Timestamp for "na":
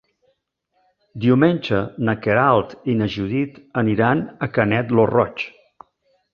2.09-2.15, 3.03-3.11